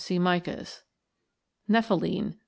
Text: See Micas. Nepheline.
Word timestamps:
See 0.03 0.17
Micas. 0.17 0.81
Nepheline. 1.69 2.33